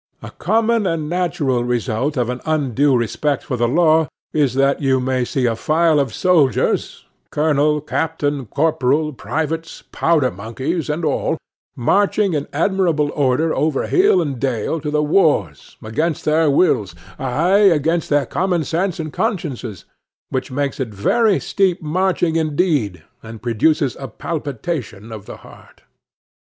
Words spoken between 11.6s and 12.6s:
marching in